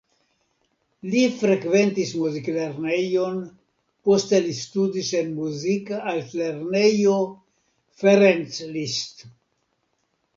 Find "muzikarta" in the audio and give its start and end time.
5.41-6.13